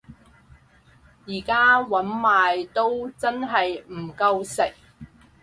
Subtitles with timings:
[1.27, 4.73] 而家搵埋都真係唔夠食